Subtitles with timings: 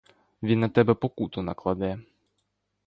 [0.43, 1.99] Він на тебе покуту накладе.